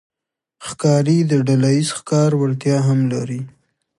[0.67, 3.41] ښکاري د ډلهییز ښکار وړتیا هم لري.